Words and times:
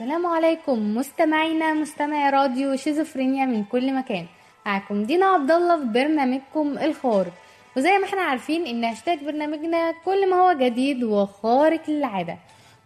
السلام 0.00 0.26
عليكم 0.26 0.94
مستمعينا 0.94 1.74
مستمعي 1.74 2.30
راديو 2.30 2.76
شيزوفرينيا 2.76 3.46
من 3.46 3.64
كل 3.64 3.94
مكان. 3.94 4.26
معكم 4.66 5.04
دينا 5.04 5.26
عبد 5.26 5.50
الله 5.50 5.78
في 5.78 5.84
برنامجكم 5.84 6.78
الخارق 6.78 7.32
وزي 7.76 7.98
ما 7.98 8.04
إحنا 8.04 8.20
عارفين 8.20 8.66
إن 8.66 8.84
هاشتاج 8.84 9.24
برنامجنا 9.24 9.94
كل 10.04 10.30
ما 10.30 10.36
هو 10.36 10.52
جديد 10.52 11.04
وخارق 11.04 11.90
للعادة. 11.90 12.36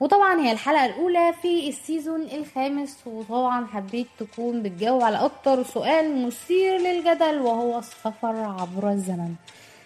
وطبعا 0.00 0.40
هي 0.40 0.52
الحلقة 0.52 0.84
الأولى 0.84 1.34
في 1.42 1.68
ال 1.68 1.76
season 1.76 2.20
الخامس 2.22 2.98
وطبعا 3.06 3.66
حبيت 3.66 4.06
تكون 4.18 4.62
بتجاوب 4.62 5.02
على 5.02 5.16
أكتر 5.16 5.62
سؤال 5.62 6.26
مثير 6.26 6.78
للجدل 6.78 7.40
وهو 7.40 7.78
السفر 7.78 8.36
عبر 8.60 8.90
الزمن. 8.90 9.34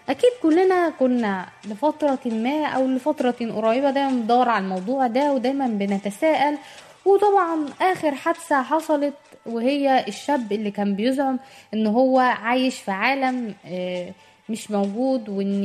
أكيد 0.08 0.30
كلنا 0.42 0.90
كنا 0.90 1.46
لفترة 1.64 2.18
ما 2.26 2.66
أو 2.66 2.86
لفترة 2.86 3.36
قريبة 3.56 3.90
دايما 3.90 4.10
بندور 4.10 4.48
على 4.48 4.64
الموضوع 4.64 5.06
ده 5.06 5.32
ودايما 5.32 5.66
بنتساءل 5.66 6.58
وطبعا 7.08 7.66
آخر 7.92 8.14
حادثة 8.14 8.62
حصلت 8.62 9.14
وهي 9.46 10.04
الشاب 10.08 10.52
اللي 10.52 10.70
كان 10.70 10.94
بيزعم 10.94 11.38
إن 11.74 11.86
هو 11.86 12.18
عايش 12.18 12.78
في 12.80 12.90
عالم 12.90 13.54
آه، 13.66 14.12
مش 14.48 14.70
موجود 14.70 15.28
وإن 15.28 15.64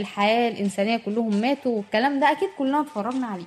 الحياة 0.00 0.48
الإنسانية 0.50 0.96
كلهم 0.96 1.34
ماتوا 1.36 1.76
والكلام 1.76 2.20
ده 2.20 2.30
أكيد 2.32 2.48
كلنا 2.58 2.80
اتفرجنا 2.80 3.26
عليه. 3.26 3.44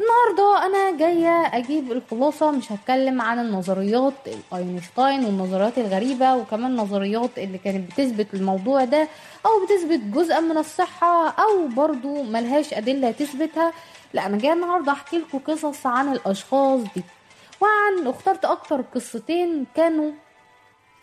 النهارده 0.00 0.66
أنا 0.66 0.96
جاية 0.98 1.56
أجيب 1.56 1.92
الخلاصه 1.92 2.50
مش 2.50 2.72
هتكلم 2.72 3.20
عن 3.22 3.38
النظريات 3.38 4.12
اينشتاين 4.54 5.24
والنظريات 5.24 5.78
الغريبة 5.78 6.34
وكمان 6.36 6.76
نظريات 6.76 7.38
اللي 7.38 7.58
كانت 7.58 7.92
بتثبت 7.92 8.34
الموضوع 8.34 8.84
ده 8.84 9.08
أو 9.46 9.50
بتثبت 9.64 10.00
جزءا 10.14 10.40
من 10.40 10.58
الصحة 10.58 11.28
أو 11.28 11.66
برضو 11.68 12.22
ملهاش 12.22 12.74
أدلة 12.74 13.10
تثبتها. 13.10 13.72
لا 14.14 14.26
أنا 14.26 14.38
جاية 14.38 14.52
النهارده 14.52 14.92
أحكي 14.92 15.18
لكم 15.18 15.38
قصص 15.38 15.86
عن 15.86 16.12
الأشخاص 16.12 16.80
دي 16.94 17.02
وعن 17.60 18.06
اخترت 18.06 18.44
أكتر 18.44 18.80
قصتين 18.94 19.66
كانوا 19.76 20.10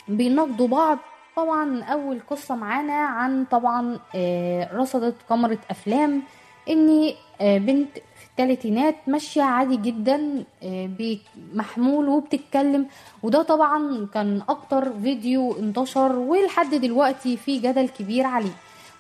بيناقضوا 0.07 0.67
بعض. 0.67 0.97
طبعا 1.35 1.83
أول 1.83 2.19
قصة 2.29 2.55
معانا 2.55 2.93
عن 2.93 3.45
طبعا 3.51 3.99
آه، 4.15 4.73
رصدت 4.73 5.15
كاميرا 5.29 5.57
أفلام 5.69 6.21
إن 6.69 7.13
آه، 7.41 7.57
بنت 7.57 7.89
الثلاثينات 8.31 8.95
ماشية 9.08 9.41
عادي 9.41 9.77
جدا 9.77 10.44
آه، 10.63 10.89
بمحمول 10.99 12.08
وبتتكلم. 12.09 12.86
وده 13.23 13.41
طبعا 13.41 14.08
كان 14.13 14.41
أكتر 14.49 14.94
فيديو 15.03 15.58
انتشر 15.59 16.16
ولحد 16.16 16.75
دلوقتي 16.75 17.38
في 17.38 17.59
جدل 17.59 17.89
كبير 17.89 18.25
عليه. 18.25 18.53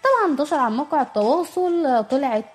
طبعا 0.03 0.31
انتشر 0.31 0.55
على 0.57 0.75
موقع 0.75 1.01
التواصل 1.01 2.03
طلعت 2.11 2.45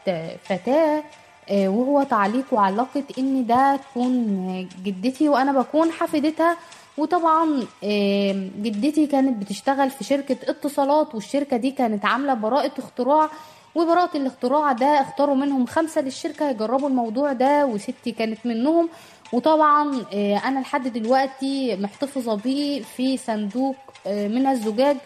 فتاة 0.44 1.02
آه، 1.50 1.68
وهو 1.68 2.02
تعليقه 2.02 2.60
علقت 2.60 3.18
إن 3.18 3.46
ده 3.46 3.76
تكون 3.76 4.68
جدتي 4.84 5.28
وأنا 5.28 5.52
بكون 5.52 5.90
حفيدتها. 5.92 6.56
وطبعا 6.98 7.62
آه، 7.84 8.48
جدتي 8.62 9.06
كانت 9.06 9.42
بتشتغل 9.42 9.90
في 9.90 10.04
شركة 10.04 10.36
اتصالات 10.50 11.14
والشركة 11.14 11.56
دي 11.56 11.70
كانت 11.70 12.04
عاملة 12.04 12.34
براءة 12.34 12.72
اختراع 12.78 13.30
وبراءة 13.74 14.16
الاختراع 14.16 14.72
ده 14.72 14.86
اختاروا 15.00 15.34
منهم 15.36 15.66
خمسة 15.66 16.00
للشركة 16.00 16.50
يجربوا 16.50 16.88
الموضوع 16.88 17.32
ده 17.32 17.66
وستي 17.66 18.12
كانت 18.12 18.46
منهم. 18.46 18.88
وطبعا 19.32 20.04
آه، 20.14 20.36
أنا 20.36 20.60
لحد 20.60 20.88
دلوقتي 20.88 21.76
محتفظة 21.76 22.34
بيه 22.34 22.82
في 22.82 23.16
صندوق 23.16 23.76
آه، 24.06 24.28
من 24.28 24.46
الزجاج 24.46 24.96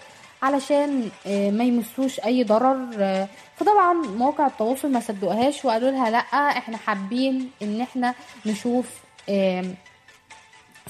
علشان 0.42 1.08
آه، 1.27 1.50
ما 1.50 1.64
يمسوش 1.64 2.20
أي 2.20 2.44
ضرر. 2.44 3.27
فطبعا 3.56 3.92
مواقع 3.92 4.47
التواصل 4.47 4.92
ما 4.92 5.00
صدقوهاش 5.00 5.64
وقالوا 5.64 5.91
لها 5.91 6.10
لأ 6.10 6.19
إحنا 6.58 6.77
حابين 6.77 7.50
إن 7.62 7.80
إحنا 7.80 8.14
نشوف 8.47 8.86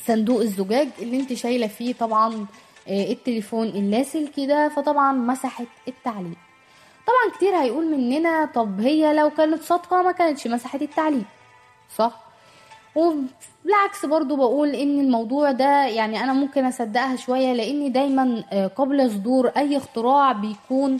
صندوق 0.06 0.40
الزجاج 0.40 0.88
اللي 0.98 1.20
إنت 1.20 1.32
شايلة 1.32 1.66
فيه 1.66 1.92
طبعا 1.94 2.46
التليفون 2.88 3.66
اللاسلكي 3.66 4.46
ده 4.46 4.68
فطبعا 4.68 5.12
مسحت 5.12 5.66
التعليق. 5.88 6.36
طبعا 7.08 7.36
كتير 7.36 7.56
هيقول 7.56 7.86
مننا 7.90 8.44
طب 8.44 8.80
هي 8.80 9.12
لو 9.14 9.30
كانت 9.30 9.62
صادقة 9.62 10.02
ما 10.02 10.12
كانتش 10.12 10.46
مسحت 10.46 10.82
التعليق 10.82 11.24
صح؟ 11.96 12.20
وبالعكس 12.94 14.06
برضو 14.06 14.36
بقول 14.36 14.68
إن 14.68 15.00
الموضوع 15.00 15.50
ده 15.50 15.86
يعني 15.86 16.24
أنا 16.24 16.32
ممكن 16.32 16.64
أصدقها 16.64 17.16
شوية 17.16 17.52
لأن 17.52 17.92
دايما 17.92 18.44
آه، 18.52 18.66
قبل 18.66 19.10
صدور 19.10 19.48
أي 19.48 19.76
اختراع 19.76 20.32
بيكون 20.32 20.98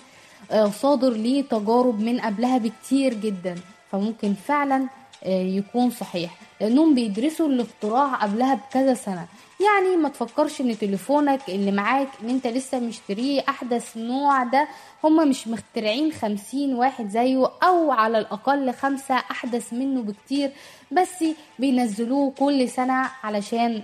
آه، 0.51 0.67
صادر 0.71 1.11
ليه 1.11 1.43
تجارب 1.43 2.01
من 2.01 2.21
قبلها 2.21 2.59
بكتير 2.59 3.15
جدا. 3.15 3.55
فممكن 3.93 4.35
فعلا 4.35 4.87
يكون 5.27 5.91
صحيح 5.91 6.35
لأنهم 6.61 6.95
بيدرسوا 6.95 7.49
الاختراع 7.49 8.15
قبلها 8.15 8.55
بكذا 8.55 8.95
سنة. 8.95 9.27
يعني 9.61 9.97
ما 9.97 10.09
تفكرش 10.09 10.61
إن 10.61 10.79
تليفونك 10.79 11.41
اللي 11.49 11.73
معاك 11.73 12.09
إن 12.23 12.29
أنت 12.31 12.47
لسه 12.47 12.79
مشتريه 12.79 13.45
أحدث 13.49 13.97
نوع 13.97 14.45
ده 14.45 14.69
هما 15.05 15.25
مش 15.25 15.49
مخترعين 15.49 16.13
خمسين 16.13 16.75
واحد 16.75 17.09
زيه 17.09 17.51
أو 17.63 17.91
على 17.93 18.19
الأقل 18.19 18.73
خمسة 18.73 19.15
أحدث 19.15 19.73
منه 19.73 20.03
بكتير 20.03 20.51
بس 20.93 21.25
بينزلوه 21.59 22.33
كل 22.39 22.69
سنة 22.69 23.11
علشان 23.25 23.83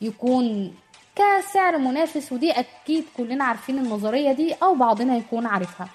يكون 0.00 0.74
كسعر 1.16 1.78
منافس 1.78 2.32
ودي 2.32 2.50
أكيد 2.52 3.04
كلنا 3.16 3.44
عارفين 3.44 3.78
النظرية 3.78 4.32
دي 4.32 4.52
أو 4.54 4.74
بعضنا 4.74 5.16
يكون 5.16 5.46
عارفها. 5.46 5.88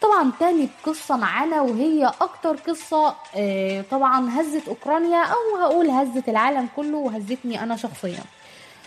طبعا 0.00 0.32
تاني 0.40 0.68
قصة 0.86 1.16
معانا 1.16 1.60
وهي 1.62 2.06
أكتر 2.20 2.56
قصة 2.56 3.14
آه، 3.36 3.84
طبعا 3.90 4.40
هزت 4.40 4.68
أوكرانيا 4.68 5.22
أو 5.24 5.56
هقول 5.60 5.90
هزت 5.90 6.28
العالم 6.28 6.68
كله 6.76 6.96
وهزتني 6.98 7.62
أنا 7.62 7.76
شخصيا. 7.76 8.20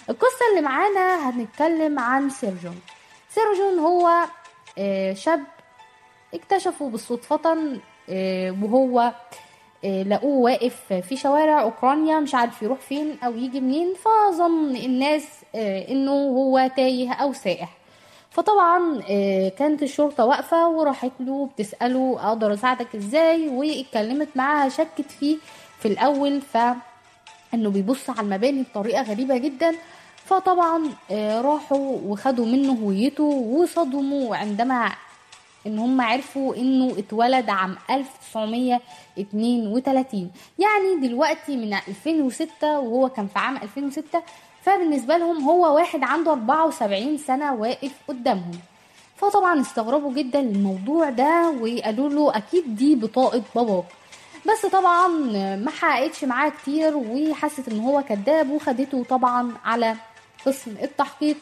القصة 0.09 0.46
اللي 0.52 0.62
معانا 0.62 1.29
هنتكلم 1.29 2.00
عن 2.00 2.29
سيرجون. 2.29 2.79
سيرجون 3.29 3.79
هو 3.79 4.12
آه، 4.78 5.13
شاب 5.13 5.44
اكتشفوا 6.34 6.90
بالصدفة 6.90 7.57
آه، 8.09 8.56
وهو 8.63 9.12
لقوه 9.84 10.38
واقف 10.41 10.94
في 10.94 11.18
شوارع 11.18 11.62
أوكرانيا 11.62 12.19
مش 12.19 12.35
عارف 12.35 12.62
يروح 12.62 12.79
فين 12.79 13.18
أو 13.23 13.31
يجي 13.38 13.62
منين 13.62 13.94
فظن 13.94 14.75
الناس 14.75 15.28
إنه 15.56 16.12
هو 16.12 16.69
تايه 16.75 17.13
أو 17.13 17.34
سائح. 17.34 17.69
فطبعا 18.33 19.01
آه، 19.09 19.49
كانت 19.49 19.83
الشرطة 19.83 20.25
واقفة 20.25 20.67
وراحت 20.69 21.11
له 21.19 21.49
بتسأله 21.55 22.17
أقدر 22.27 22.53
أساعدك 22.53 22.95
إزاي؟ 22.95 23.47
واتكلمت 23.49 24.27
معاها 24.35 24.69
شكت 24.69 25.11
فيه 25.19 25.38
في 25.79 25.88
الأول 25.88 26.41
ف 26.41 26.57
انه 27.53 27.69
بيبص 27.69 28.09
على 28.09 28.22
المباني 28.22 28.63
بطريقة 28.63 29.01
غريبة 29.01 29.38
جدا. 29.38 29.75
فطبعا 30.25 30.83
آه، 31.11 31.41
راحوا 31.41 31.97
وخدوا 32.05 32.45
منه 32.45 32.73
هويته 32.73 33.23
وصدموا 33.23 34.35
عندما 34.35 34.91
إن 35.67 35.79
هم 35.79 36.01
عرفوا 36.01 36.55
إنه 36.55 36.95
اتولد 36.99 37.49
عام 37.49 37.75
1932 37.89 40.31
يعني 40.59 41.07
دلوقتي 41.07 41.57
من 41.57 41.73
2006 41.73 42.79
وهو 42.79 43.09
كان 43.09 43.27
في 43.27 43.39
عام 43.39 43.57
2006 43.57 44.23
فبالنسبة 44.66 45.18
لهم 45.18 45.44
هو 45.44 45.75
واحد 45.75 46.03
عنده 46.03 46.31
74 46.31 47.18
سنة 47.18 47.53
واقف 47.53 47.91
قدامهم. 48.07 48.59
فطبعا 49.18 49.62
استغربوا 49.62 50.13
جدا 50.13 50.40
الموضوع 50.40 51.09
ده 51.09 51.50
وقالوا 51.62 52.09
له 52.09 52.38
أكيد 52.38 52.75
دي 52.75 52.96
بطاقة 52.96 53.41
باباك. 53.56 53.84
بس 54.52 54.66
طبعا 54.66 55.07
ما 55.56 55.72
حققتش 55.72 56.23
معاه 56.23 56.50
كتير 56.50 56.97
وحست 56.97 57.68
إن 57.69 57.79
هو 57.79 58.02
كذاب 58.02 58.50
وخدته 58.52 59.03
طبعا 59.09 59.52
على 59.66 59.96
قسم 60.46 60.75
التحقيق. 60.84 61.38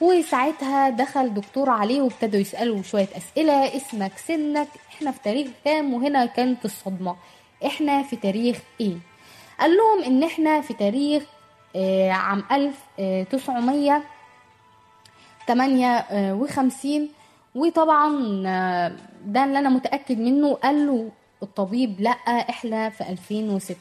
وساعتها 0.00 0.88
دخل 0.90 1.34
دكتور 1.34 1.70
عليه 1.70 2.00
وابتدوا 2.02 2.40
يسألوا 2.40 2.82
شوية 2.82 3.08
أسئلة. 3.16 3.76
اسمك 3.76 4.12
سنك 4.28 4.68
إحنا 4.96 5.10
في 5.10 5.18
تاريخ 5.24 5.48
كام؟ 5.64 5.94
وهنا 5.94 6.26
كانت 6.26 6.64
الصدمة. 6.64 7.16
إحنا 7.66 8.02
في 8.02 8.16
تاريخ 8.16 8.56
إيه؟ 8.80 8.96
قال 9.60 9.76
لهم 9.76 10.02
إن 10.04 10.22
إحنا 10.22 10.60
في 10.60 10.74
تاريخ 10.74 11.22
عام 12.10 12.44
1900 12.52 14.02
58 15.48 17.08
وطبعا 17.54 18.42
آه، 18.46 18.92
ده 19.26 19.44
اللي 19.44 19.58
أنا 19.58 19.68
متأكد 19.68 20.18
منه. 20.18 20.54
قال 20.54 20.86
له 20.86 21.10
الطبيب 21.42 22.00
لا 22.00 22.10
إحنا 22.50 22.90
في 22.90 23.08
2006 23.10 23.76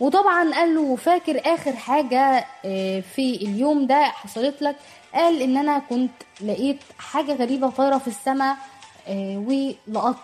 وطبعا 0.00 0.54
قال 0.54 0.74
له 0.74 0.96
فاكر 0.96 1.40
آخر 1.54 1.72
حاجة 1.72 2.44
آه، 2.64 3.00
في 3.00 3.34
اليوم 3.36 3.86
ده 3.86 4.02
حصلت 4.04 4.62
لك؟ 4.62 4.76
قال 5.14 5.42
إن 5.42 5.56
أنا 5.56 5.78
كنت 5.78 6.12
لقيت 6.40 6.78
حاجة 6.98 7.32
غريبة 7.34 7.70
طايرة 7.70 7.98
في 7.98 8.08
السماء 8.08 8.56
آه، 9.08 9.44
ولقط 9.46 10.16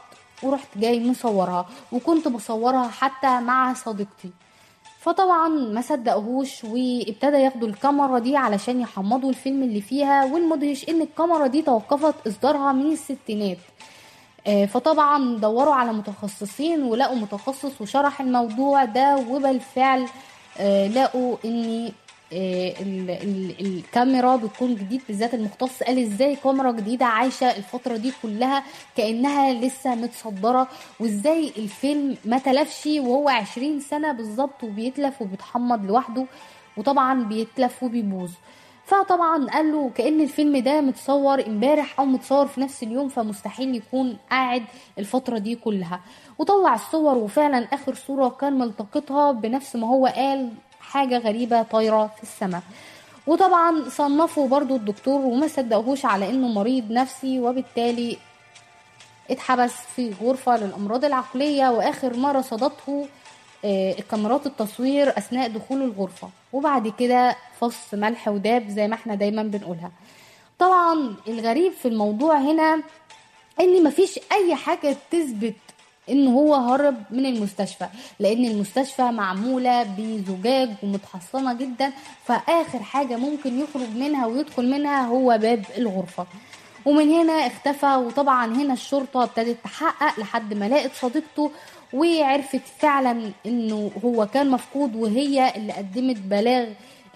ورحت 0.42 0.68
جاي 0.78 1.10
مصورها. 1.10 1.66
وكنت 1.92 2.28
بصورها 2.28 2.88
حتى 2.88 3.40
مع 3.40 3.74
صديقتي. 3.74 4.30
فطبعا 5.04 5.48
ما 5.48 5.80
صدقهوش 5.80 6.64
وابتدى 6.64 7.36
ياخدوا 7.36 7.68
الكاميرا 7.68 8.18
دي 8.18 8.36
علشان 8.36 8.80
يحمضوا 8.80 9.30
الفيلم 9.30 9.62
اللي 9.62 9.80
فيها 9.80 10.24
والمدهش 10.24 10.88
إن 10.88 11.02
الكاميرا 11.02 11.46
دي 11.46 11.62
توقفت 11.62 12.26
إصدارها 12.26 12.72
من 12.72 12.92
الستينات. 12.92 13.58
آه، 14.46 14.66
فطبعا 14.66 15.36
دوروا 15.36 15.74
على 15.74 15.92
متخصصين 15.92 16.82
ولقوا 16.82 17.16
متخصص 17.16 17.80
وشرح 17.80 18.20
الموضوع 18.20 18.84
ده 18.84 19.16
وبالفعل 19.30 20.06
آه، 20.58 20.88
لقوا 20.88 21.36
ان 21.44 21.92
الكاميرا 23.60 24.36
بتكون 24.36 24.74
جديد 24.74 25.02
بالذات 25.08 25.34
المختص. 25.34 25.82
قال 25.82 25.98
إزاي 25.98 26.36
كاميرا 26.36 26.72
جديدة 26.72 27.06
عايشة 27.06 27.56
الفترة 27.56 27.96
دي 27.96 28.12
كلها 28.22 28.62
كأنها 28.96 29.52
لسه 29.52 29.94
متصدرة؟ 29.94 30.68
وإزاي 31.00 31.52
الفيلم 31.58 32.16
ما 32.24 32.38
تلفش 32.38 32.86
وهو 32.86 33.28
عشرين 33.28 33.80
سنة 33.80 34.12
بالظبط 34.12 34.64
وبيتلف 34.64 35.22
وبيتحمض 35.22 35.86
لوحده 35.86 36.26
وطبعا 36.76 37.24
بيتلف 37.24 37.82
وبيبوظ. 37.82 38.30
فطبعا 38.86 39.46
قال 39.46 39.72
له 39.72 39.90
كأن 39.94 40.20
الفيلم 40.20 40.56
ده 40.56 40.80
متصور 40.80 41.46
امبارح 41.46 42.00
أو 42.00 42.04
متصور 42.04 42.46
في 42.46 42.60
نفس 42.60 42.82
اليوم 42.82 43.08
فمستحيل 43.08 43.74
يكون 43.76 44.16
قاعد 44.30 44.62
الفترة 44.98 45.38
دي 45.38 45.54
كلها. 45.56 46.00
وطلع 46.38 46.74
الصور 46.74 47.18
وفعلا 47.18 47.68
آخر 47.72 47.94
صورة 47.94 48.28
كان 48.28 48.58
ملتقطها 48.58 49.32
بنفس 49.32 49.76
ما 49.76 49.86
هو 49.88 50.06
قال 50.06 50.50
حاجة 50.90 51.18
غريبة 51.18 51.62
طايرة 51.62 52.10
في 52.16 52.22
السماء. 52.22 52.62
وطبعا 53.26 53.88
صنفوا 53.88 54.48
برضو 54.48 54.76
الدكتور 54.76 55.20
وما 55.20 55.48
صدقوهوش 55.48 56.04
على 56.04 56.30
إنه 56.30 56.48
مريض 56.48 56.90
نفسي 56.90 57.40
وبالتالي 57.40 58.18
اتحبس 59.30 59.72
في 59.96 60.14
غرفة 60.22 60.56
للأمراض 60.56 61.04
العقلية 61.04 61.68
وآخر 61.70 62.16
ما 62.16 62.32
رصدته 62.32 63.06
آه، 63.64 63.92
كاميرات 64.10 64.46
التصوير 64.46 65.08
أثناء 65.08 65.48
دخول 65.48 65.82
الغرفة. 65.82 66.28
وبعد 66.52 66.88
كده 66.98 67.36
فص 67.60 67.94
ملح 67.94 68.28
وداب 68.28 68.68
زي 68.68 68.88
ما 68.88 68.94
إحنا 68.94 69.14
دايما 69.14 69.42
بنقولها. 69.42 69.90
طبعا 70.58 71.16
الغريب 71.28 71.72
في 71.72 71.88
الموضوع 71.88 72.38
هنا 72.38 72.82
إن 73.60 73.84
مفيش 73.84 74.20
أي 74.32 74.54
حاجة 74.54 74.96
تثبت 75.10 75.54
إن 76.10 76.28
هو 76.28 76.54
هرب 76.54 76.96
من 77.10 77.26
المستشفى 77.26 77.86
لأن 78.20 78.44
المستشفى 78.44 79.02
معمولة 79.02 79.82
بزجاج 79.82 80.70
ومتحصنة 80.82 81.52
جدا 81.54 81.92
فآخر 82.24 82.78
حاجة 82.82 83.16
ممكن 83.16 83.60
يخرج 83.60 83.96
منها 83.96 84.26
ويدخل 84.26 84.70
منها 84.70 85.06
هو 85.06 85.38
باب 85.38 85.64
الغرفة. 85.78 86.26
ومن 86.86 87.10
هنا 87.10 87.32
اختفى 87.32 87.94
وطبعا 87.96 88.46
هنا 88.46 88.72
الشرطة 88.72 89.22
ابتدت 89.22 89.56
تحقق 89.64 90.20
لحد 90.20 90.54
ما 90.54 90.68
لقت 90.68 90.90
صديقته 90.94 91.50
وعرفت 91.92 92.60
فعلا 92.78 93.30
إنه 93.46 93.90
هو 94.04 94.26
كان 94.26 94.50
مفقود 94.50 94.96
وهي 94.96 95.52
اللي 95.56 95.72
قدمت 95.72 96.16
بلاغ 96.16 96.66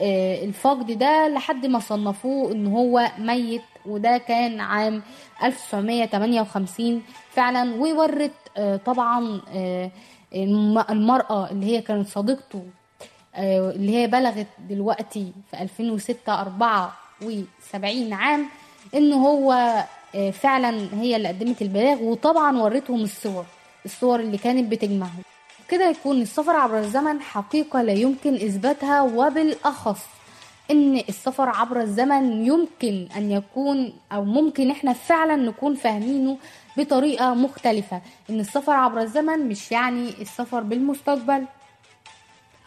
آه، 0.00 0.44
الفقد 0.44 0.99
ده 0.99 1.29
لحد 1.29 1.67
ما 1.67 1.79
صنفوه 1.79 2.52
إن 2.52 2.67
هو 2.67 3.11
ميت 3.19 3.62
وده 3.88 4.19
كان 4.19 4.61
عام 4.61 5.02
1958 5.43 7.02
فعلا 7.35 7.75
وورت 7.75 8.31
آه، 8.56 8.76
طبعا 8.76 9.40
آه، 9.55 9.90
الم- 10.35 10.85
المرأة 10.90 11.50
اللي 11.50 11.67
هي 11.67 11.81
كانت 11.82 12.08
صديقته 12.08 12.62
آه، 13.35 13.70
اللي 13.70 13.96
هي 13.96 14.06
بلغت 14.06 14.46
دلوقتي 14.69 15.32
في 15.50 15.62
2006 15.62 16.40
74 16.40 18.12
عام 18.12 18.46
إن 18.94 19.12
هو 19.12 19.75
فعلا 20.32 20.88
هي 21.00 21.17
اللي 21.17 21.29
قدمت 21.29 21.62
البلاغ 21.62 22.02
وطبعا 22.02 22.58
وريتهم 22.58 23.00
الصور 23.02 23.44
الصور 23.85 24.20
اللي 24.20 24.38
كانت 24.38 24.70
بتجمعهم. 24.73 25.23
كده 25.69 25.88
يكون 25.90 26.23
السفر 26.23 26.56
عبر 26.56 26.79
الزمن 26.79 27.20
حقيقة 27.20 27.82
لا 27.82 27.93
يمكن 27.93 28.35
إثباتها 28.35 29.02
وبالأخص 29.02 30.00
إن 30.70 30.97
السفر 31.09 31.49
عبر 31.49 31.81
الزمن 31.81 32.47
يمكن 32.47 33.09
أن 33.17 33.31
يكون 33.32 33.93
أو 34.12 34.25
ممكن 34.25 34.70
إحنا 34.70 34.93
فعلا 34.93 35.37
نكون 35.37 35.75
فاهمينه 35.75 36.38
بطريقة 36.76 37.35
مختلفة. 37.35 38.00
إن 38.31 38.41
السفر 38.41 38.73
عبر 38.73 39.00
الزمن 39.00 39.49
مش 39.49 39.73
يعني 39.73 40.09
السفر 40.09 40.61
بالمستقبل 40.61 41.44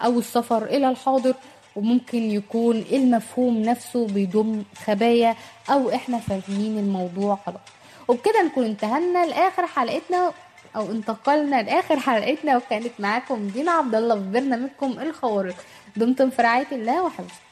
أو 0.06 0.20
السفر 0.20 0.64
إلى 0.66 0.90
الحاضر 0.90 1.36
وممكن 1.76 2.32
يكون 2.32 2.76
المفهوم 2.92 3.62
نفسه 3.62 4.08
بيضم 4.08 4.64
خبايا 4.86 5.36
أو 5.70 5.90
إحنا 5.90 6.18
فاهمين 6.20 6.78
الموضوع 6.78 7.40
غلط. 7.48 7.62
وبكده 8.08 8.44
نكون 8.44 8.66
انتهينا 8.66 9.26
لآخر 9.26 9.68
حلقتنا 9.68 10.32
أو 10.76 10.92
انتقلنا 10.92 11.62
لآخر 11.62 12.00
حلقتنا 12.00 12.58
وكانت 12.58 12.92
معاكم 13.00 13.48
دينا 13.48 13.72
عبد 13.72 13.96
الله 13.96 14.16
في 14.16 14.32
برنامجكم 14.32 14.92
الخوارق. 15.00 15.56
دمتم 15.96 16.30
في 16.30 16.42
رعاية 16.42 16.68
الله 16.72 17.04
وحفظه. 17.04 17.51